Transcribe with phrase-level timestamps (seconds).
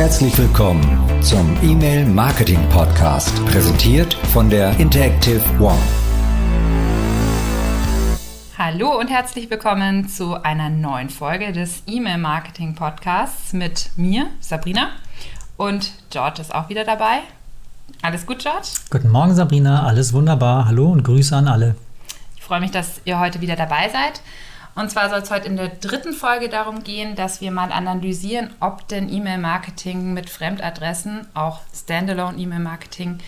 [0.00, 0.82] Herzlich willkommen
[1.20, 5.76] zum E-Mail Marketing Podcast, präsentiert von der Interactive One.
[8.56, 14.88] Hallo und herzlich willkommen zu einer neuen Folge des E-Mail Marketing Podcasts mit mir, Sabrina.
[15.58, 17.18] Und George ist auch wieder dabei.
[18.00, 18.68] Alles gut, George?
[18.88, 19.84] Guten Morgen, Sabrina.
[19.84, 20.64] Alles wunderbar.
[20.64, 21.74] Hallo und Grüße an alle.
[22.38, 24.22] Ich freue mich, dass ihr heute wieder dabei seid.
[24.80, 28.48] Und zwar soll es heute in der dritten Folge darum gehen, dass wir mal analysieren,
[28.60, 33.18] ob denn E-Mail-Marketing mit Fremdadressen, auch Standalone E-Mail-Marketing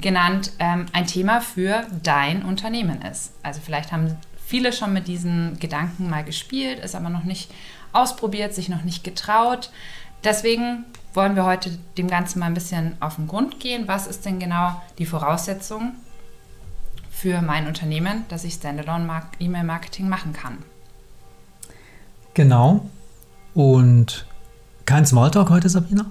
[0.00, 3.34] genannt, ähm, ein Thema für dein Unternehmen ist.
[3.42, 4.16] Also vielleicht haben
[4.46, 7.50] viele schon mit diesen Gedanken mal gespielt, ist aber noch nicht
[7.92, 9.70] ausprobiert, sich noch nicht getraut.
[10.24, 13.86] Deswegen wollen wir heute dem Ganzen mal ein bisschen auf den Grund gehen.
[13.86, 15.92] Was ist denn genau die Voraussetzung
[17.10, 20.71] für mein Unternehmen, dass ich Standalone E-Mail-Marketing machen kann?
[22.34, 22.86] Genau.
[23.54, 24.26] Und
[24.86, 26.06] kein Smalltalk heute, Sabina?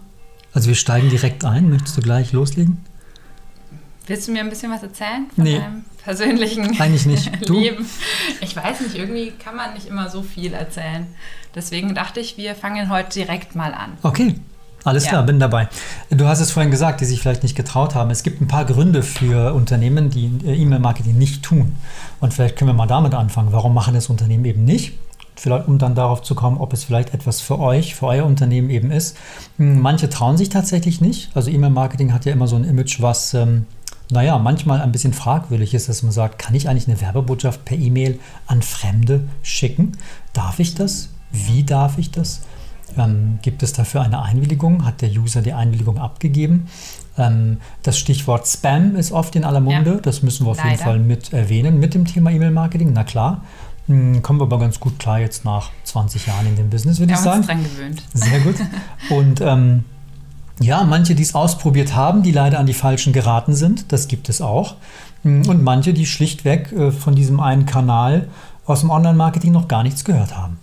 [0.53, 1.69] Also wir steigen direkt ein.
[1.69, 2.83] Möchtest du gleich loslegen?
[4.07, 5.57] Willst du mir ein bisschen was erzählen von nee.
[5.57, 7.31] deinem persönlichen Eigentlich nicht.
[7.47, 7.59] Du?
[7.59, 7.85] Leben?
[8.41, 11.07] Ich weiß nicht, irgendwie kann man nicht immer so viel erzählen.
[11.55, 13.91] Deswegen dachte ich, wir fangen heute direkt mal an.
[14.03, 14.35] Okay,
[14.83, 15.11] alles Ja.
[15.11, 15.69] klar, bin dabei.
[16.09, 18.09] Du hast es vorhin gesagt, die sich vielleicht nicht getraut haben.
[18.09, 21.75] Es gibt ein paar Gründe für Unternehmen, die äh, E-Mail-Marketing nicht tun.
[22.19, 23.51] Und vielleicht können wir mal damit anfangen.
[23.51, 24.93] Warum machen das Unternehmen eben nicht?
[25.41, 28.69] Vielleicht, um dann darauf zu kommen, ob es vielleicht etwas für euch, für euer Unternehmen
[28.69, 29.17] eben ist.
[29.57, 31.31] Hm, Manche trauen sich tatsächlich nicht.
[31.33, 33.65] Also E-Mail-Marketing hat ja immer so ein Image, was, ähm,
[34.11, 37.75] naja, manchmal ein bisschen fragwürdig ist, dass man sagt, kann ich eigentlich eine Werbebotschaft per
[37.75, 39.93] E-Mail an Fremde schicken?
[40.33, 41.09] Darf ich das?
[41.31, 42.41] Wie darf ich das?
[42.95, 44.85] Ähm, gibt es dafür eine Einwilligung?
[44.85, 46.67] Hat der User die Einwilligung abgegeben?
[47.17, 49.93] Ähm, das Stichwort Spam ist oft in aller Munde.
[49.93, 49.99] Ja.
[50.01, 50.83] Das müssen wir auf jeden Leider.
[50.83, 52.93] Fall mit erwähnen mit dem Thema E-Mail-Marketing.
[52.93, 53.43] Na klar.
[53.87, 57.09] Hm, Kommen wir aber ganz gut klar jetzt nach 20 Jahren in dem Business, würde
[57.13, 57.37] Wir ich haben sagen.
[57.39, 58.03] uns dran gewöhnt.
[58.13, 58.55] Sehr gut.
[59.09, 59.83] Und ähm,
[60.59, 64.29] ja, manche, die es ausprobiert haben, die leider an die Falschen geraten sind, das gibt
[64.29, 64.75] es auch.
[65.23, 68.27] Mm, Und manche, die schlichtweg äh, von diesem einen Kanal
[68.65, 70.59] aus dem Online-Marketing noch gar nichts gehört haben.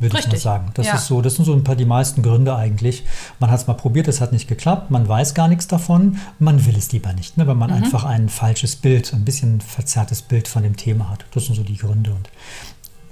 [0.00, 0.70] Würde ich mal sagen.
[0.74, 0.94] Das Ja.
[0.94, 3.04] ist so, das sind so ein paar die meisten Gründe eigentlich.
[3.38, 6.64] Man hat es mal probiert, es hat nicht geklappt, man weiß gar nichts davon, man
[6.66, 7.60] will es lieber nicht, ne, weil Mhm.
[7.60, 11.26] man einfach ein falsches Bild, ein bisschen verzerrtes Bild von dem Thema hat.
[11.32, 12.10] Das sind so die Gründe.
[12.12, 12.30] Und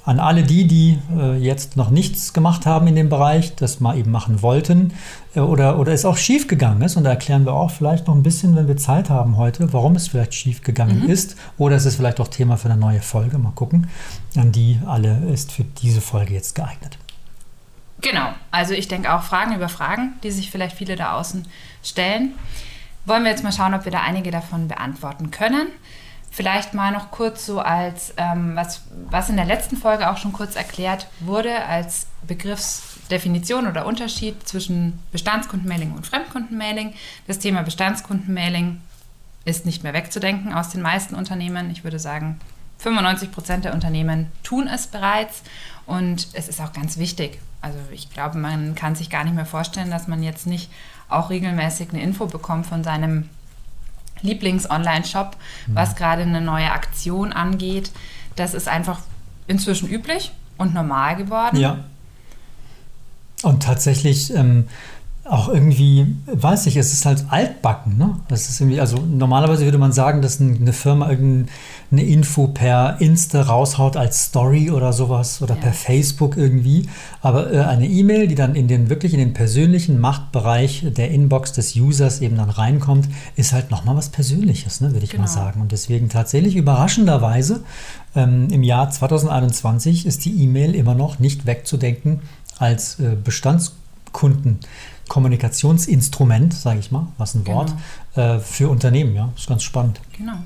[0.09, 3.95] an alle die, die äh, jetzt noch nichts gemacht haben in dem Bereich, das mal
[3.99, 4.95] eben machen wollten
[5.35, 8.15] äh, oder, oder es auch schief gegangen ist, und da erklären wir auch vielleicht noch
[8.15, 11.85] ein bisschen, wenn wir Zeit haben heute, warum es vielleicht schief gegangen ist, oder es
[11.85, 13.91] ist vielleicht auch Thema für eine neue Folge, mal gucken.
[14.35, 16.97] An die alle ist für diese Folge jetzt geeignet.
[18.01, 21.47] Genau, also ich denke auch Fragen über Fragen, die sich vielleicht viele da außen
[21.83, 22.33] stellen.
[23.05, 25.67] Wollen wir jetzt mal schauen, ob wir da einige davon beantworten können.
[26.31, 30.33] Vielleicht mal noch kurz so als, ähm, was, was in der letzten Folge auch schon
[30.33, 36.95] kurz erklärt wurde, als Begriffsdefinition oder Unterschied zwischen Bestandskundenmailing und Fremdkundenmailing.
[37.27, 38.81] Das Thema Bestandskundenmailing
[39.45, 41.71] ist nicht mehr wegzudenken aus den meisten Unternehmen.
[41.71, 42.39] Ich würde sagen,
[42.79, 45.43] 95 Prozent der Unternehmen tun es bereits
[45.87, 47.41] und es ist auch ganz wichtig.
[47.61, 50.71] Also ich glaube, man kann sich gar nicht mehr vorstellen, dass man jetzt nicht
[51.09, 53.29] auch regelmäßig eine Info bekommt von seinem
[54.23, 55.37] Lieblings-Online-Shop,
[55.69, 57.91] was gerade eine neue Aktion angeht.
[58.37, 59.01] Das ist einfach
[59.47, 61.57] inzwischen üblich und normal geworden.
[61.57, 61.79] Ja.
[63.43, 64.69] Und tatsächlich ähm,
[65.31, 67.99] auch irgendwie, weiß ich, es ist halt altbacken.
[67.99, 68.17] Ne?
[68.29, 71.49] Das ist irgendwie, also normalerweise würde man sagen, dass ein- eine Firma irgendeine
[72.03, 75.61] Info per Insta raushaut als Story oder sowas oder Ja.
[75.61, 76.89] per Facebook irgendwie.
[77.21, 81.53] Aber äh, eine E-Mail, die dann in den wirklich in den persönlichen Machtbereich der Inbox
[81.53, 85.35] des Users eben dann reinkommt, ist halt nochmal was Persönliches, ne, würde ich mal Genau.
[85.35, 85.61] sagen.
[85.61, 87.63] Und deswegen tatsächlich überraschenderweise
[88.17, 92.21] ähm, im Jahr 2021 ist die E-Mail immer noch nicht wegzudenken
[92.59, 94.59] als äh, Bestandskunden.
[95.09, 97.73] Kommunikationsinstrument, sage ich mal, was ein Wort,
[98.15, 99.15] äh, für Unternehmen.
[99.15, 100.01] Ja, ist ganz spannend.
[100.17, 100.37] Genau.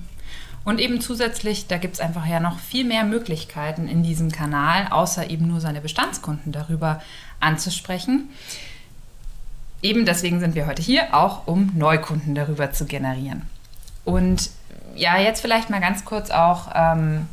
[0.65, 4.87] Und eben zusätzlich, da gibt es einfach ja noch viel mehr Möglichkeiten in diesem Kanal,
[4.91, 7.03] außer eben nur seine Bestandskunden darüber
[7.41, 8.29] anzusprechen.
[9.83, 13.43] Eben deswegen sind wir heute hier, auch um Neukunden darüber zu generieren.
[14.05, 14.51] Und
[14.95, 17.27] ja, jetzt vielleicht mal ganz kurz auch ähm,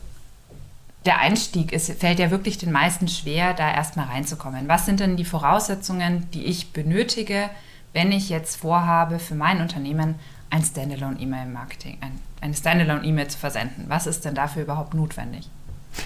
[1.10, 1.74] der Einstieg.
[1.74, 4.68] Es fällt ja wirklich den meisten schwer, da erstmal reinzukommen.
[4.68, 7.50] Was sind denn die Voraussetzungen, die ich benötige,
[7.94, 10.16] wenn ich jetzt vorhabe, für mein Unternehmen
[10.52, 12.12] ein Standalone-E-Mail-Marketing, ein,
[12.42, 13.86] eine Standalone-E-Mail zu versenden?
[13.88, 15.50] Was ist denn dafür überhaupt notwendig?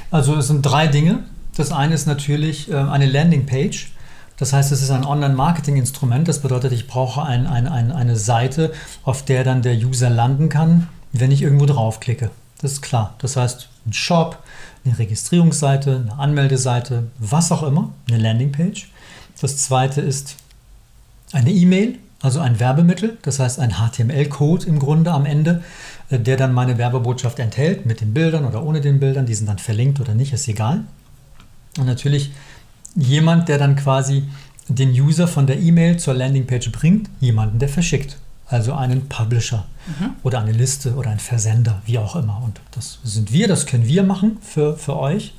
[0.09, 1.25] Also es sind drei Dinge.
[1.57, 3.91] Das eine ist natürlich äh, eine Landingpage.
[4.37, 6.29] Das heißt, es ist ein Online-Marketing-Instrument.
[6.29, 8.71] Das bedeutet, ich brauche ein, ein, ein, eine Seite,
[9.03, 12.31] auf der dann der User landen kann, wenn ich irgendwo draufklicke.
[12.61, 13.15] Das ist klar.
[13.17, 14.41] Das heißt, ein Shop,
[14.85, 18.89] eine Registrierungsseite, eine Anmeldeseite, was auch immer, eine Landingpage.
[19.39, 20.35] Das zweite ist
[21.31, 25.63] eine E-Mail, also ein Werbemittel, das heißt ein HTML-Code im Grunde am Ende,
[26.09, 29.47] äh, der dann meine Werbebotschaft enthält, mit den Bildern oder ohne den Bildern, die sind
[29.47, 30.83] dann verlinkt oder nicht, ist egal.
[31.77, 32.31] Und natürlich
[32.95, 34.23] jemand, der dann quasi
[34.67, 38.17] den User von der E-Mail zur Landingpage bringt, jemanden, der verschickt.
[38.53, 40.11] Also einen Publisher mhm.
[40.21, 42.39] oder eine Liste oder ein Versender, wie auch immer.
[42.45, 45.33] Und das sind wir, das können wir machen für, für euch.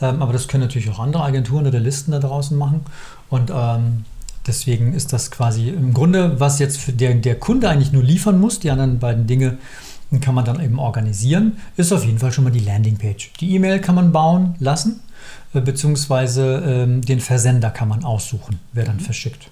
[0.00, 2.82] Ähm, aber das können natürlich auch andere Agenturen oder Listen da draußen machen.
[3.28, 4.04] Und ähm,
[4.46, 8.38] deswegen ist das quasi im Grunde, was jetzt für der, der Kunde eigentlich nur liefern
[8.38, 9.58] muss, die anderen beiden Dinge
[10.20, 13.32] kann man dann eben organisieren, ist auf jeden Fall schon mal die Landingpage.
[13.40, 15.00] Die E-Mail kann man bauen lassen,
[15.52, 19.00] äh, beziehungsweise ähm, den Versender kann man aussuchen, wer dann mhm.
[19.00, 19.50] verschickt.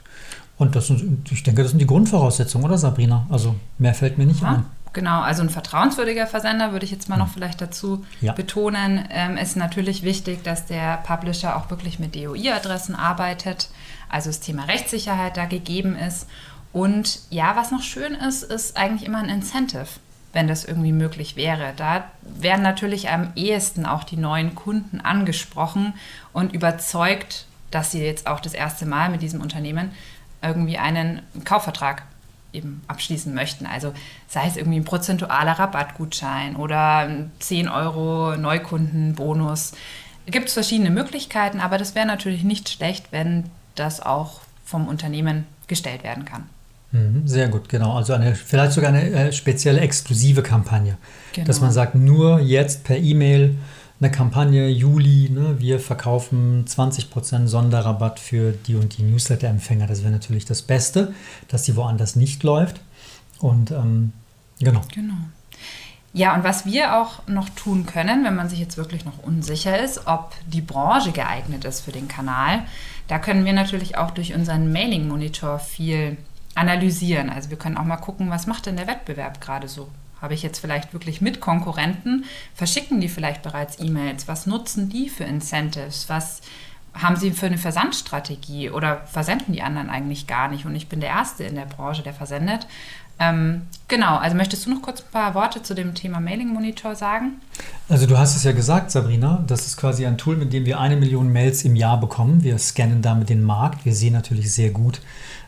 [0.61, 3.27] Und das sind, ich denke, das sind die Grundvoraussetzungen, oder Sabrina?
[3.31, 4.67] Also mehr fällt mir nicht ja, ein.
[4.93, 7.33] Genau, also ein vertrauenswürdiger Versender würde ich jetzt mal noch hm.
[7.33, 8.35] vielleicht dazu ja.
[8.35, 13.71] betonen, ähm, ist natürlich wichtig, dass der Publisher auch wirklich mit DOI-Adressen arbeitet,
[14.11, 16.27] also das Thema Rechtssicherheit da gegeben ist.
[16.75, 19.87] Und ja, was noch schön ist, ist eigentlich immer ein Incentive,
[20.35, 21.73] wenn das irgendwie möglich wäre.
[21.79, 25.95] Da werden natürlich am ehesten auch die neuen Kunden angesprochen
[26.35, 29.93] und überzeugt, dass sie jetzt auch das erste Mal mit diesem Unternehmen
[30.43, 32.03] irgendwie einen Kaufvertrag
[32.53, 33.67] eben abschließen möchten.
[33.67, 33.93] Also
[34.29, 37.09] sei es irgendwie ein prozentualer Rabattgutschein oder
[37.39, 39.73] 10 Euro Neukundenbonus.
[40.27, 43.45] Gibt es verschiedene Möglichkeiten, aber das wäre natürlich nicht schlecht, wenn
[43.75, 46.49] das auch vom Unternehmen gestellt werden kann.
[46.93, 47.97] Mhm, sehr gut, genau.
[47.97, 50.97] Also eine, vielleicht sogar eine äh, spezielle exklusive Kampagne.
[51.33, 51.47] Genau.
[51.47, 53.57] Dass man sagt, nur jetzt per E-Mail
[54.00, 59.87] eine Kampagne Juli, ne, wir verkaufen 20% Sonderrabatt für die und die Newsletter-Empfänger.
[59.87, 61.14] Das wäre natürlich das Beste,
[61.49, 62.81] dass die woanders nicht läuft.
[63.41, 64.12] Und ähm,
[64.58, 64.81] genau.
[64.94, 65.14] Genau.
[66.12, 69.79] Ja, und was wir auch noch tun können, wenn man sich jetzt wirklich noch unsicher
[69.79, 72.64] ist, ob die Branche geeignet ist für den Kanal,
[73.06, 76.17] da können wir natürlich auch durch unseren Mailing-Monitor viel
[76.55, 77.31] analysieren.
[77.31, 79.88] Also wir können auch mal gucken, was macht denn der Wettbewerb gerade so
[80.20, 82.25] habe ich jetzt vielleicht wirklich mit Konkurrenten?
[82.55, 84.28] Verschicken die vielleicht bereits E-Mails?
[84.28, 86.08] Was nutzen die für Incentives?
[86.08, 86.43] Was
[86.94, 90.67] haben sie für eine Versandstrategie oder versenden die anderen eigentlich gar nicht?
[90.67, 92.67] Und ich bin der Erste in der Branche, der versendet.
[93.22, 96.94] Ähm, genau, also möchtest du noch kurz ein paar Worte zu dem Thema Mailing Monitor
[96.94, 97.32] sagen?
[97.87, 100.81] Also du hast es ja gesagt, Sabrina, das ist quasi ein Tool, mit dem wir
[100.81, 102.43] eine Million Mails im Jahr bekommen.
[102.43, 103.84] Wir scannen damit den Markt.
[103.84, 105.02] Wir sehen natürlich sehr gut,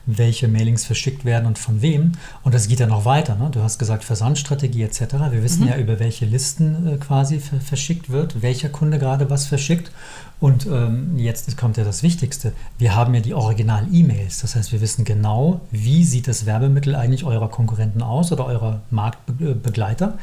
[0.06, 2.12] welche Mailings verschickt werden und von wem.
[2.42, 3.36] Und das geht ja noch weiter.
[3.36, 3.50] Ne?
[3.50, 5.00] Du hast gesagt Versandstrategie etc.
[5.30, 5.68] Wir wissen mhm.
[5.68, 9.92] ja, über welche Listen äh, quasi verschickt wird, welcher Kunde gerade was verschickt.
[10.40, 12.52] Und ähm, jetzt kommt ja das Wichtigste.
[12.76, 14.40] Wir haben ja die Original-E-Mails.
[14.40, 18.80] Das heißt, wir wissen genau, wie sieht das Werbemittel eigentlich eurer Konkurrenten aus oder eurer
[18.90, 20.18] Marktbegleiter.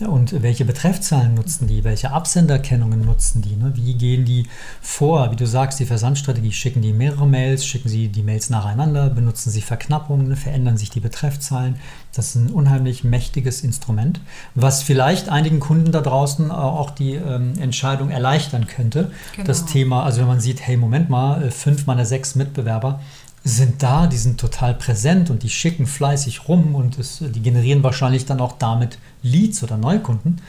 [0.00, 1.82] Und welche Betreffzahlen nutzen die?
[1.82, 3.56] Welche Absenderkennungen nutzen die?
[3.56, 3.72] Ne?
[3.76, 4.46] Wie gehen die
[4.82, 5.30] vor?
[5.32, 9.50] Wie du sagst, die Versandstrategie, schicken die mehrere Mails, schicken sie die Mails nacheinander, benutzen
[9.50, 11.76] sie Verknappungen, verändern sich die Betreffzahlen.
[12.12, 14.20] Das ist ein unheimlich mächtiges Instrument,
[14.54, 19.12] was vielleicht einigen Kunden da draußen auch die ähm, Entscheidung erleichtern könnte.
[19.32, 19.46] Genau.
[19.46, 23.00] Das Thema, also wenn man sieht, hey, Moment mal, äh, fünf meiner sechs Mitbewerber
[23.46, 27.84] sind da, die sind total präsent und die schicken fleißig rum und es, die generieren
[27.84, 30.40] wahrscheinlich dann auch damit Leads oder Neukunden,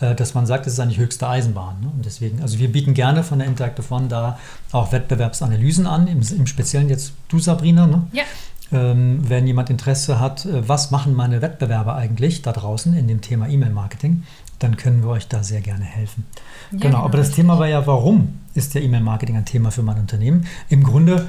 [0.00, 1.80] äh, dass man sagt, das ist eigentlich höchste Eisenbahn.
[1.82, 1.90] Ne?
[1.94, 4.38] Und deswegen, also wir bieten gerne von der Interactive One da
[4.72, 7.86] auch Wettbewerbsanalysen an, im, im Speziellen jetzt du, Sabrina.
[7.86, 8.06] Ne?
[8.12, 8.22] Ja.
[8.72, 13.20] Ähm, wenn jemand Interesse hat, äh, was machen meine Wettbewerber eigentlich da draußen in dem
[13.20, 14.22] Thema E-Mail-Marketing,
[14.60, 16.24] dann können wir euch da sehr gerne helfen.
[16.72, 19.98] Ja, genau, aber das Thema war ja, warum ist der E-Mail-Marketing ein Thema für mein
[19.98, 20.46] Unternehmen?
[20.70, 21.26] Im Grunde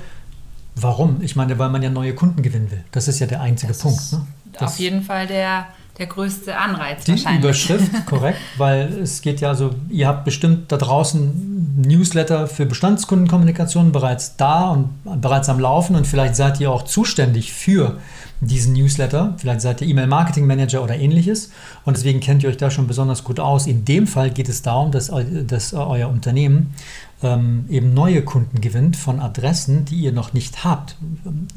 [0.79, 1.21] Warum?
[1.21, 2.83] Ich meine, weil man ja neue Kunden gewinnen will.
[2.91, 4.01] Das ist ja der einzige das Punkt.
[4.11, 4.25] Ne?
[4.59, 5.67] auf jeden Fall der,
[5.97, 7.43] der größte Anreiz die wahrscheinlich.
[7.43, 13.91] Überschrift, korrekt, weil es geht ja so, ihr habt bestimmt da draußen Newsletter für Bestandskundenkommunikation
[13.91, 14.89] bereits da und
[15.21, 17.99] bereits am Laufen und vielleicht seid ihr auch zuständig für
[18.41, 19.35] diesen Newsletter.
[19.37, 21.51] Vielleicht seid ihr E-Mail-Marketing-Manager oder ähnliches
[21.85, 23.67] und deswegen kennt ihr euch da schon besonders gut aus.
[23.67, 25.11] In dem Fall geht es darum, dass,
[25.45, 26.73] dass euer Unternehmen
[27.21, 30.95] ähm, eben neue Kunden gewinnt von Adressen, die ihr noch nicht habt,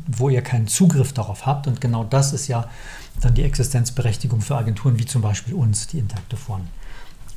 [0.07, 1.67] wo ihr keinen Zugriff darauf habt.
[1.67, 2.67] Und genau das ist ja
[3.23, 6.65] dann die Existenzberechtigung für Agenturen wie zum Beispiel uns, die Interactive One.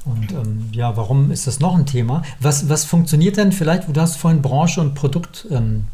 [0.06, 2.24] Und ähm, ja, warum ist das noch ein Thema?
[2.40, 5.86] Was, was funktioniert denn vielleicht, du hast vorhin Branche und Produkt ähm,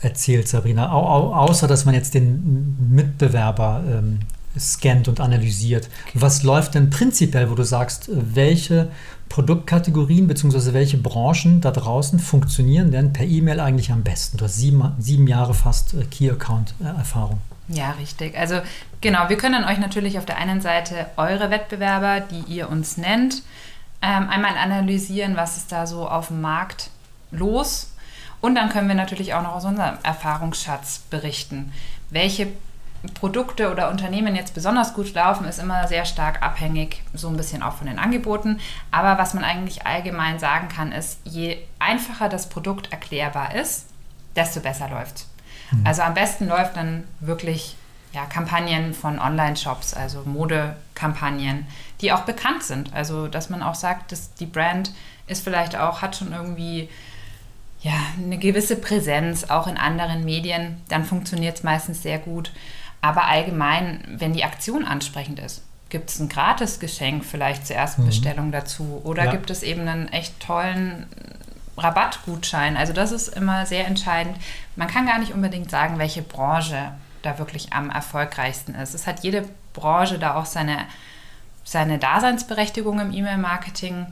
[0.00, 4.20] erzählt, Sabrina, au, au, außer dass man jetzt den Mitbewerber ähm,
[4.58, 5.88] scannt und analysiert.
[6.14, 8.88] Was läuft denn prinzipiell, wo du sagst, welche
[9.28, 10.72] Produktkategorien bzw.
[10.72, 14.38] welche Branchen da draußen funktionieren denn per E-Mail eigentlich am besten?
[14.38, 17.38] Du hast sieben, sieben Jahre fast äh, Key-Account-Erfahrung.
[17.68, 18.38] Ja, richtig.
[18.38, 18.60] Also
[19.00, 23.42] genau, wir können euch natürlich auf der einen Seite eure Wettbewerber, die ihr uns nennt,
[24.02, 26.90] ähm, einmal analysieren, was ist da so auf dem Markt
[27.32, 27.90] los
[28.40, 31.72] Und dann können wir natürlich auch noch aus unserem Erfahrungsschatz berichten.
[32.10, 32.48] Welche
[33.14, 37.62] Produkte oder Unternehmen jetzt besonders gut laufen, ist immer sehr stark abhängig, so ein bisschen
[37.62, 38.60] auch von den Angeboten.
[38.90, 43.86] Aber was man eigentlich allgemein sagen kann, ist, je einfacher das Produkt erklärbar ist,
[44.34, 45.26] desto besser läuft
[45.70, 45.86] mhm.
[45.86, 47.76] Also am besten läuft dann wirklich
[48.12, 51.66] ja, Kampagnen von Online-Shops, also Modekampagnen,
[52.00, 52.94] die auch bekannt sind.
[52.94, 54.92] Also dass man auch sagt, dass die Brand
[55.26, 56.88] ist vielleicht auch, hat schon irgendwie
[57.80, 62.52] ja, eine gewisse Präsenz auch in anderen Medien, dann funktioniert es meistens sehr gut.
[63.00, 68.06] Aber allgemein, wenn die Aktion ansprechend ist, gibt es ein Gratisgeschenk vielleicht zur ersten mhm.
[68.06, 69.30] Bestellung dazu oder ja.
[69.30, 71.06] gibt es eben einen echt tollen
[71.78, 72.76] Rabattgutschein.
[72.76, 74.36] Also das ist immer sehr entscheidend.
[74.76, 78.94] Man kann gar nicht unbedingt sagen, welche Branche da wirklich am erfolgreichsten ist.
[78.94, 80.78] Es hat jede Branche da auch seine,
[81.64, 84.06] seine Daseinsberechtigung im E-Mail-Marketing.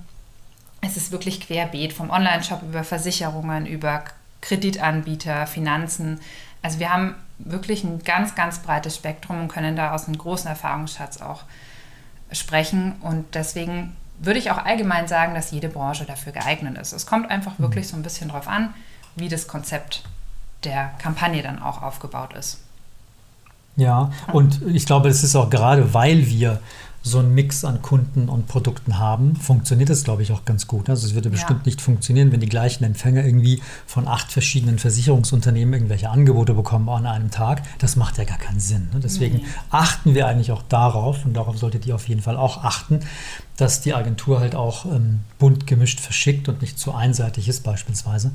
[0.83, 4.05] Es ist wirklich querbeet, vom Online-Shop über Versicherungen, über
[4.43, 6.21] Kreditanbieter, Finanzen.
[6.64, 10.49] Also wir haben wirklich ein ganz, ganz breites Spektrum und können da aus einem großen
[10.49, 11.42] Erfahrungsschatz auch
[12.33, 12.94] sprechen.
[13.02, 16.94] Und deswegen würde ich auch allgemein sagen, dass jede Branche dafür geeignet ist.
[16.94, 18.73] Es kommt einfach wirklich so ein bisschen darauf an,
[19.14, 20.04] wie das Konzept
[20.64, 22.62] der Kampagne dann auch aufgebaut ist.
[23.76, 26.62] Ja, und ich glaube, es ist auch gerade, weil wir
[27.06, 30.88] so einen Mix an Kunden und Produkten haben, funktioniert das, glaube ich, auch ganz gut.
[30.88, 31.66] Also es würde bestimmt ja.
[31.66, 37.04] nicht funktionieren, wenn die gleichen Empfänger irgendwie von acht verschiedenen Versicherungsunternehmen irgendwelche Angebote bekommen an
[37.04, 37.62] einem Tag.
[37.78, 38.88] Das macht ja gar keinen Sinn.
[38.94, 39.00] Ne?
[39.00, 39.44] Deswegen nee.
[39.68, 43.00] achten wir eigentlich auch darauf, und darauf solltet ihr auf jeden Fall auch achten,
[43.58, 48.32] dass die Agentur halt auch ähm, bunt gemischt verschickt und nicht zu einseitig ist beispielsweise.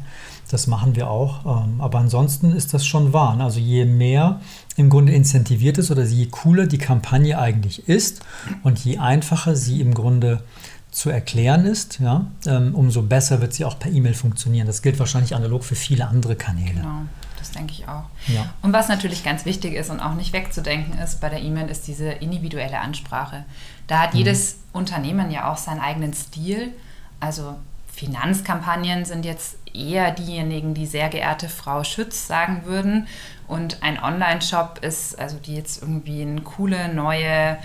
[0.50, 1.64] Das machen wir auch.
[1.66, 3.36] Ähm, aber ansonsten ist das schon wahr.
[3.36, 3.44] Ne?
[3.44, 4.40] Also je mehr
[4.80, 8.22] im Grunde incentiviert ist oder je cooler die Kampagne eigentlich ist
[8.64, 10.42] und je einfacher sie im Grunde
[10.90, 14.68] zu erklären ist, ja, ähm, umso besser wird sie auch per E-Mail funktionieren.
[14.68, 16.76] Das gilt wahrscheinlich analog für viele andere Kanäle.
[16.76, 17.02] Genau,
[17.38, 18.06] das denke ich auch.
[18.28, 18.54] Ja.
[18.62, 21.86] Und was natürlich ganz wichtig ist und auch nicht wegzudenken ist bei der E-Mail, ist
[21.88, 23.44] diese individuelle Ansprache.
[23.88, 24.20] Da hat mhm.
[24.20, 26.72] jedes Unternehmen ja auch seinen eigenen Stil.
[27.20, 27.56] Also
[28.00, 33.08] Finanzkampagnen sind jetzt eher diejenigen, die sehr geehrte Frau Schütz sagen würden.
[33.46, 37.58] Und ein Online-Shop ist, also die jetzt irgendwie eine coole neue,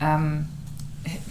[0.00, 0.48] ähm,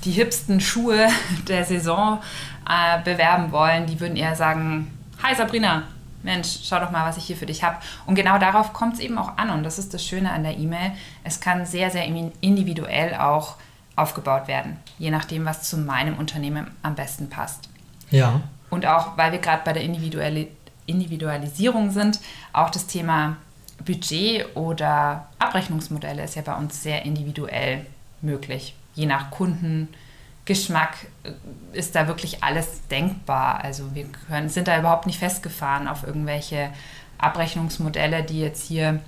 [0.05, 1.09] die hipsten Schuhe
[1.49, 2.21] der Saison
[2.65, 4.89] äh, bewerben wollen, die würden eher sagen,
[5.21, 5.83] hi Sabrina,
[6.23, 7.75] Mensch, schau doch mal, was ich hier für dich habe.
[8.05, 9.49] Und genau darauf kommt es eben auch an.
[9.49, 10.93] Und das ist das Schöne an der E-Mail.
[11.25, 13.57] Es kann sehr, sehr individuell auch
[13.97, 17.69] aufgebaut werden, je nachdem, was zu meinem Unternehmen am besten passt.
[18.15, 18.41] Ja.
[18.69, 20.49] Und auch, weil wir gerade bei der Individuali
[20.87, 22.19] Individualisierung sind,
[22.53, 23.37] auch das Thema
[23.83, 27.85] Budget oder Abrechnungsmodelle ist ja bei uns sehr individuell
[28.21, 28.75] möglich.
[28.93, 31.31] Je nach Kundengeschmack äh,
[31.73, 33.63] ist da wirklich alles denkbar.
[33.63, 36.69] Also wir können, sind da überhaupt nicht festgefahren auf irgendwelche
[37.17, 39.01] Abrechnungsmodelle, die jetzt hier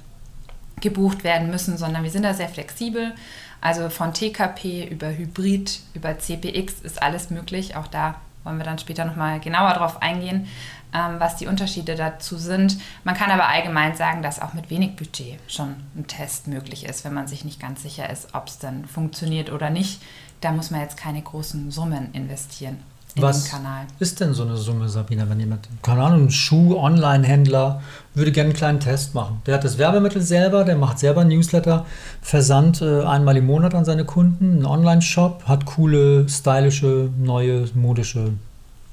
[0.82, 3.14] gebucht werden müssen, sondern wir sind da sehr flexibel.
[3.62, 7.76] Also von TKP über Hybrid, über CPX ist alles möglich.
[7.76, 8.16] Auch da
[8.48, 10.48] wollen wir dann später nochmal genauer darauf eingehen,
[10.94, 12.78] ähm, was die Unterschiede dazu sind.
[13.04, 17.04] Man kann aber allgemein sagen, dass auch mit wenig Budget schon ein Test möglich ist,
[17.06, 20.02] wenn man sich nicht ganz sicher ist, ob es dann funktioniert oder nicht.
[20.42, 22.78] Da muss man jetzt keine großen Summen investieren.
[23.22, 23.52] Was
[24.00, 27.82] ist denn so eine Summe, Sabina, wenn jemand, keine Ahnung, ein Schuh-Online-Händler
[28.14, 29.42] würde gerne einen kleinen Test machen?
[29.46, 31.86] Der hat das Werbemittel selber, der macht selber Newsletter,
[32.22, 38.34] Versand äh, einmal im Monat an seine Kunden, einen Online-Shop, hat coole, stylische, neue, modische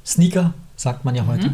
[0.04, 1.28] Sneaker, sagt man ja mhm.
[1.28, 1.52] heute.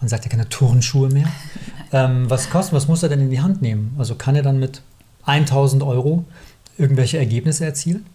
[0.00, 1.26] Man sagt ja keine Turnschuhe mehr.
[1.92, 3.94] ähm, was kostet, was muss er denn in die Hand nehmen?
[3.98, 4.82] Also kann er dann mit
[5.26, 6.24] 1000 Euro
[6.78, 8.06] irgendwelche Ergebnisse erzielen?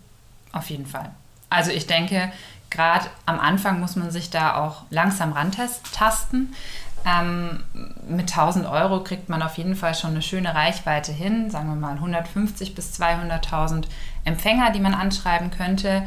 [0.51, 1.11] Auf jeden Fall.
[1.49, 2.31] Also ich denke,
[2.69, 6.53] gerade am Anfang muss man sich da auch langsam rantasten.
[7.05, 7.63] Ähm,
[8.09, 11.75] mit 1000 Euro kriegt man auf jeden Fall schon eine schöne Reichweite hin, sagen wir
[11.75, 13.85] mal 150 bis 200.000
[14.25, 16.03] Empfänger, die man anschreiben könnte.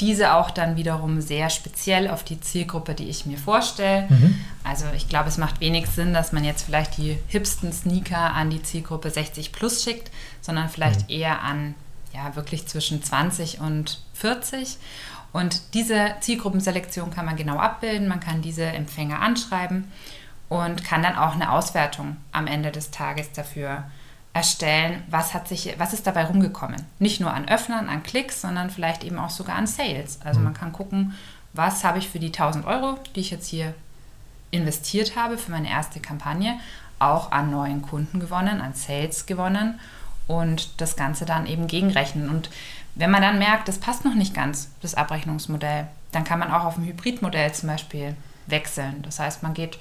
[0.00, 4.06] Diese auch dann wiederum sehr speziell auf die Zielgruppe, die ich mir vorstelle.
[4.08, 4.40] Mhm.
[4.62, 8.48] Also ich glaube, es macht wenig Sinn, dass man jetzt vielleicht die hipsten Sneaker an
[8.48, 11.16] die Zielgruppe 60 plus schickt, sondern vielleicht mhm.
[11.16, 11.74] eher an
[12.14, 14.78] ja wirklich zwischen 20 und 40.
[15.32, 18.08] Und diese Zielgruppenselektion kann man genau abbilden.
[18.08, 19.90] Man kann diese Empfänger anschreiben
[20.48, 23.84] und kann dann auch eine Auswertung am Ende des Tages dafür
[24.32, 26.86] erstellen, was, hat sich, was ist dabei rumgekommen.
[26.98, 30.20] Nicht nur an Öffnern, an Klicks, sondern vielleicht eben auch sogar an Sales.
[30.24, 30.56] Also man mhm.
[30.56, 31.14] kann gucken,
[31.52, 33.74] was habe ich für die 1000 Euro, die ich jetzt hier
[34.50, 36.58] investiert habe für meine erste Kampagne,
[36.98, 39.78] auch an neuen Kunden gewonnen, an Sales gewonnen
[40.28, 42.30] und das Ganze dann eben gegenrechnen.
[42.30, 42.48] Und
[42.94, 46.64] wenn man dann merkt, das passt noch nicht ganz, das Abrechnungsmodell, dann kann man auch
[46.64, 48.14] auf ein Hybridmodell zum Beispiel
[48.46, 49.02] wechseln.
[49.02, 49.78] Das heißt, man geht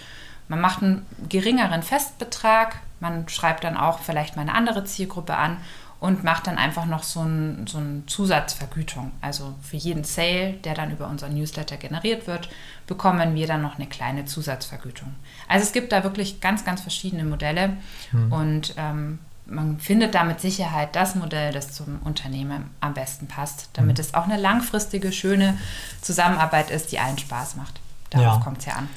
[0.50, 5.58] Man macht einen geringeren Festbetrag, man schreibt dann auch vielleicht mal eine andere Zielgruppe an
[6.00, 9.12] und macht dann einfach noch so, ein, so eine Zusatzvergütung.
[9.20, 12.50] Also für jeden Sale, der dann über unseren Newsletter generiert wird,
[12.86, 15.13] bekommen wir dann noch eine kleine Zusatzvergütung.
[15.48, 17.77] Also es gibt da wirklich ganz, ganz verschiedene Modelle
[18.12, 18.32] mhm.
[18.32, 23.70] und ähm, man findet da mit Sicherheit das Modell, das zum Unternehmen am besten passt,
[23.74, 24.01] damit mhm.
[24.01, 25.58] es auch eine langfristige, schöne
[26.01, 27.80] Zusammenarbeit ist, die allen Spaß macht.
[28.10, 28.44] Darauf ja.
[28.44, 28.89] kommt es ja an.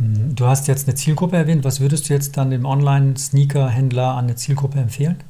[0.00, 1.64] Ähm, du hast jetzt eine Zielgruppe erwähnt.
[1.64, 5.20] Was würdest du jetzt dann dem Online-Sneaker-Händler an eine Zielgruppe empfehlen?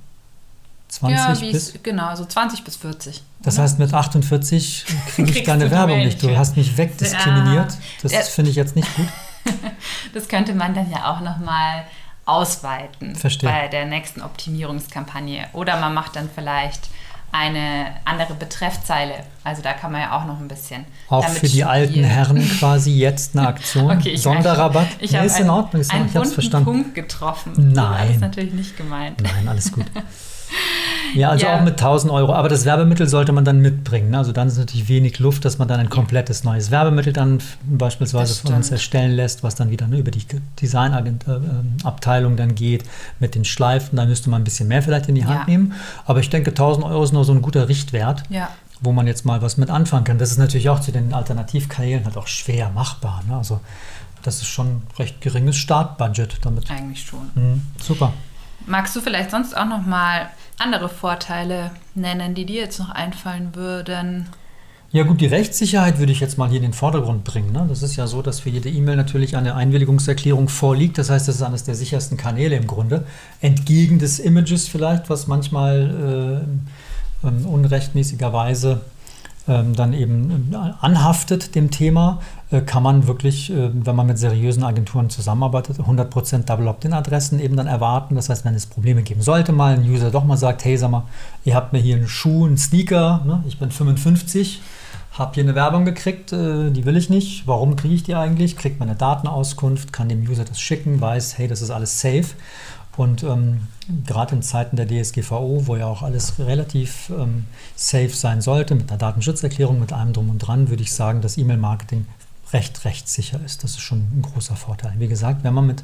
[0.88, 1.74] 20 ja, bis?
[1.82, 3.22] Genau, so 20 bis 40.
[3.42, 6.22] Das heißt, mit 48 kriege ich deine Werbung nicht.
[6.22, 7.76] Du hast mich wegdiskriminiert.
[8.02, 8.20] Das ja.
[8.20, 9.08] finde ich jetzt nicht gut.
[10.14, 11.84] das könnte man dann ja auch nochmal
[12.26, 13.50] ausweiten Verstehe.
[13.50, 15.46] bei der nächsten Optimierungskampagne.
[15.52, 16.88] Oder man macht dann vielleicht
[17.32, 19.14] eine andere Betreffzeile.
[19.42, 20.84] Also da kann man ja auch noch ein bisschen.
[21.08, 21.66] Auch für die spielen.
[21.66, 23.90] alten Herren quasi jetzt eine Aktion.
[23.98, 24.86] okay, Sonderrabatt.
[24.98, 25.80] Ich, ich nee, ist in Ordnung.
[25.80, 26.64] Ist einen ich habe es verstanden.
[26.64, 27.52] Punkt getroffen.
[27.56, 28.06] Nein.
[28.06, 29.20] Das ist natürlich nicht gemeint.
[29.20, 29.86] Nein, alles gut.
[31.14, 31.56] Ja, also ja.
[31.56, 32.32] auch mit 1000 Euro.
[32.32, 34.10] Aber das Werbemittel sollte man dann mitbringen.
[34.10, 34.18] Ne?
[34.18, 38.34] Also dann ist natürlich wenig Luft, dass man dann ein komplettes neues Werbemittel dann beispielsweise
[38.34, 40.24] von uns erstellen lässt, was dann wieder ne, über die
[40.60, 42.84] Designabteilung äh, dann geht
[43.20, 43.96] mit den Schleifen.
[43.96, 45.46] Da müsste man ein bisschen mehr vielleicht in die Hand ja.
[45.46, 45.72] nehmen.
[46.06, 48.24] Aber ich denke, 1000 Euro ist nur so ein guter Richtwert.
[48.28, 50.18] Ja wo man jetzt mal was mit anfangen kann.
[50.18, 53.22] Das ist natürlich auch zu den Alternativkanälen halt auch schwer machbar.
[53.26, 53.34] Ne?
[53.34, 53.60] Also
[54.22, 56.70] das ist schon ein recht geringes Startbudget damit.
[56.70, 57.30] Eigentlich schon.
[57.34, 58.12] Mhm, super.
[58.66, 63.54] Magst du vielleicht sonst auch noch mal andere Vorteile nennen, die dir jetzt noch einfallen
[63.54, 64.26] würden?
[64.90, 67.50] Ja gut, die Rechtssicherheit würde ich jetzt mal hier in den Vordergrund bringen.
[67.50, 67.66] Ne?
[67.68, 70.98] Das ist ja so, dass für jede E-Mail natürlich eine Einwilligungserklärung vorliegt.
[70.98, 73.04] Das heißt, das ist eines der sichersten Kanäle im Grunde.
[73.40, 76.46] Entgegen des Images vielleicht, was manchmal
[77.24, 78.93] äh, äh, unrechtmäßigerweise ähm,
[79.46, 82.20] dann eben äh, anhaftet dem Thema,
[82.50, 87.56] äh, kann man wirklich, äh, wenn man mit seriösen Agenturen zusammenarbeitet, 100% Double Opt-in-Adressen eben
[87.56, 88.14] dann erwarten.
[88.14, 90.90] Das heißt, wenn es Probleme geben sollte, mal ein User doch mal sagt, hey, sag
[90.90, 91.04] mal,
[91.44, 93.44] ihr habt mir hier einen Schuh, einen Sneaker, ne?
[93.46, 94.62] ich bin 55,
[95.12, 97.46] habe hier eine Werbung gekriegt, die will ich nicht.
[97.46, 98.56] Warum kriege ich die eigentlich?
[98.56, 102.24] Kriegt man eine Datenauskunft, kann dem User das schicken, weiß, hey, das ist alles safe.
[102.96, 103.66] Und ähm,
[104.06, 108.90] gerade in Zeiten der DSGVO, wo ja auch alles relativ ähm, safe sein sollte, mit
[108.90, 112.06] einer Datenschutzerklärung, mit allem drum und dran, würde ich sagen, dass E-Mail-Marketing
[112.52, 113.64] recht rechtssicher ist.
[113.64, 114.94] Das ist schon ein großer Vorteil.
[114.98, 115.82] Wie gesagt, wenn man mit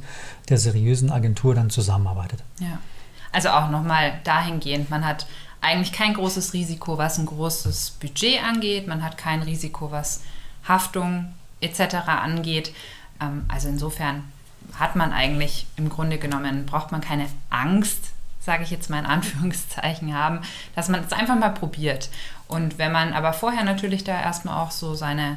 [0.49, 2.43] der seriösen Agentur dann zusammenarbeitet.
[2.61, 2.79] Ja,
[3.33, 5.27] also auch nochmal dahingehend, man hat
[5.61, 8.87] eigentlich kein großes Risiko, was ein großes Budget angeht.
[8.87, 10.23] Man hat kein Risiko, was
[10.67, 11.27] Haftung
[11.61, 11.97] etc.
[12.07, 12.73] angeht.
[13.21, 14.25] Ähm, also insofern
[14.79, 19.07] hat man eigentlich im Grunde genommen, braucht man keine Angst, sage ich jetzt mal in
[19.07, 20.41] Anführungszeichen haben,
[20.75, 22.09] dass man es einfach mal probiert.
[22.49, 25.37] Und wenn man aber vorher natürlich da erstmal auch so seine,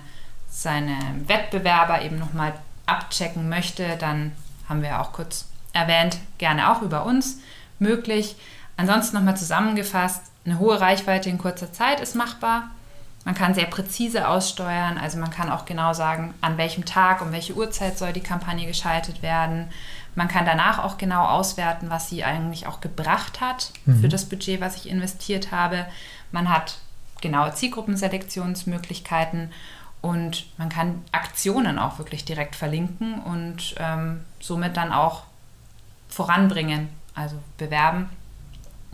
[0.49, 2.53] seine Wettbewerber eben nochmal
[2.85, 4.31] abchecken möchte, dann
[4.67, 7.39] haben wir auch kurz erwähnt, gerne auch über uns
[7.79, 8.35] möglich.
[8.77, 12.71] Ansonsten nochmal zusammengefasst, eine hohe Reichweite in kurzer Zeit ist machbar.
[13.25, 17.31] Man kann sehr präzise aussteuern, also man kann auch genau sagen, an welchem Tag, um
[17.31, 19.69] welche Uhrzeit soll die Kampagne geschaltet werden.
[20.15, 24.01] Man kann danach auch genau auswerten, was sie eigentlich auch gebracht hat mhm.
[24.01, 25.85] für das Budget, was ich investiert habe.
[26.31, 26.77] Man hat
[27.21, 29.51] genaue Zielgruppenselektionsmöglichkeiten
[30.01, 35.23] und man kann Aktionen auch wirklich direkt verlinken und ähm, somit dann auch
[36.09, 38.09] voranbringen, also bewerben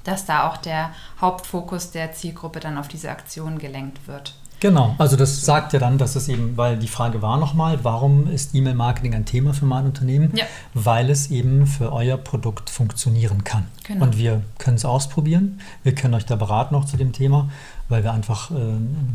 [0.03, 4.35] dass da auch der Hauptfokus der Zielgruppe dann auf diese Aktion gelenkt wird.
[4.59, 8.29] Genau, also das sagt ja dann, dass es eben, weil die Frage war nochmal, warum
[8.29, 10.35] ist E-Mail-Marketing ein Thema für mein Unternehmen?
[10.35, 10.45] Ja.
[10.73, 13.67] Weil es eben für euer Produkt funktionieren kann.
[13.85, 14.03] Genau.
[14.03, 15.61] Und wir können es ausprobieren.
[15.83, 17.49] Wir können euch da beraten noch zu dem Thema
[17.89, 18.55] weil wir einfach, äh,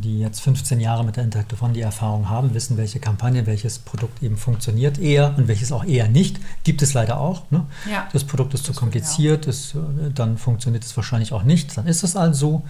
[0.02, 3.78] die jetzt 15 Jahre mit der Interactive One die Erfahrung haben, wissen, welche Kampagne, welches
[3.78, 6.38] Produkt eben funktioniert eher und welches auch eher nicht.
[6.64, 7.50] Gibt es leider auch.
[7.50, 7.64] Ne?
[7.90, 8.08] Ja.
[8.12, 11.76] Das Produkt ist das zu kompliziert, ist, äh, dann funktioniert es wahrscheinlich auch nicht.
[11.76, 12.62] Dann ist es also.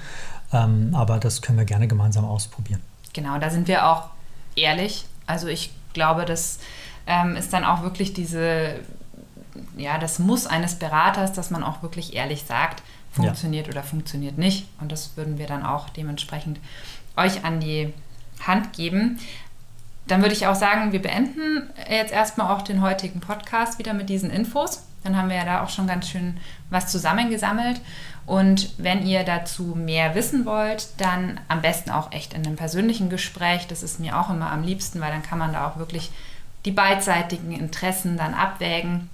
[0.53, 2.81] Ähm, aber das können wir gerne gemeinsam ausprobieren.
[3.13, 4.11] Genau, da sind wir auch
[4.57, 5.07] ehrlich.
[5.27, 6.59] Also ich glaube, das
[7.07, 8.75] ähm, ist dann auch wirklich diese,
[9.77, 12.83] ja, das Muss eines Beraters, dass man auch wirklich ehrlich sagt,
[13.15, 13.73] funktioniert ja.
[13.73, 14.67] oder funktioniert nicht.
[14.81, 16.59] Und das würden wir dann auch dementsprechend
[17.17, 17.93] euch an die
[18.45, 19.19] Hand geben.
[20.07, 24.09] Dann würde ich auch sagen, wir beenden jetzt erstmal auch den heutigen Podcast wieder mit
[24.09, 24.85] diesen Infos.
[25.03, 26.39] Dann haben wir ja da auch schon ganz schön
[26.71, 27.81] was zusammengesammelt.
[28.27, 33.11] Und wenn ihr dazu mehr wissen wollt, dann am besten auch echt in einem persönlichen
[33.11, 33.67] Gespräch.
[33.67, 36.11] Das ist mir auch immer am liebsten, weil dann kann man da auch wirklich
[36.65, 39.11] die beidseitigen Interessen dann abwägen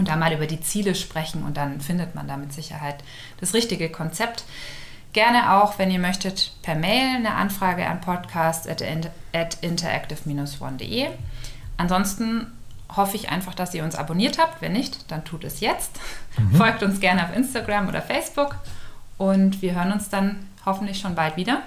[0.00, 3.04] und da mal über die Ziele sprechen und dann findet man da mit Sicherheit
[3.38, 4.44] das richtige Konzept.
[5.12, 8.80] Gerne auch, wenn ihr möchtet, per Mail eine Anfrage an podcast at
[9.60, 11.08] interactive-one.de.
[11.76, 12.46] Ansonsten
[12.96, 14.62] hoffe ich einfach, dass ihr uns abonniert habt.
[14.62, 16.00] Wenn nicht, dann tut es jetzt.
[16.38, 16.54] Mhm.
[16.56, 18.56] Folgt uns gerne auf Instagram oder Facebook
[19.18, 21.60] und wir hören uns dann hoffentlich schon bald wieder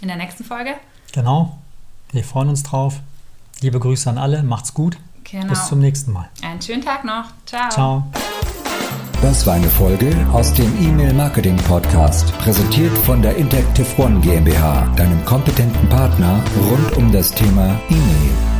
[0.00, 0.74] in der nächsten Folge.
[1.12, 1.58] Genau.
[2.12, 3.00] Wir freuen uns drauf.
[3.60, 4.42] Liebe Grüße an alle.
[4.42, 4.96] Macht's gut.
[5.32, 5.48] Genau.
[5.48, 6.28] Bis zum nächsten Mal.
[6.42, 7.24] Einen schönen Tag noch.
[7.46, 7.70] Ciao.
[7.70, 8.04] Ciao.
[9.22, 14.86] Das war eine Folge aus dem E-Mail Marketing Podcast, präsentiert von der Interactive One GmbH,
[14.96, 18.51] deinem kompetenten Partner rund um das Thema E-Mail.